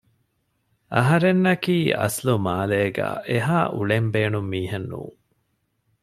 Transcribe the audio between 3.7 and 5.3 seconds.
އުޅެން ބޭނުން މީހެއް ނޫން